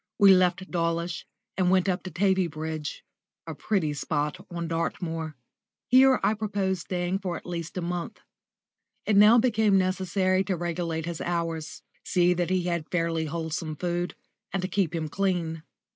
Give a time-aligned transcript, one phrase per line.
[0.17, 1.27] We left Dawlish
[1.57, 3.03] and went up to Tavybridge
[3.45, 5.35] a pretty spot on Dartmoor.
[5.89, 8.19] Here I proposed staying for at least a month.
[9.05, 14.15] It now became necessary to regulate his hours, see that he had fairly wholesome food,
[14.51, 15.61] and keep him clean.